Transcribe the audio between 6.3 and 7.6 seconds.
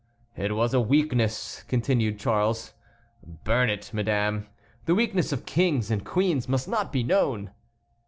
must not be known!"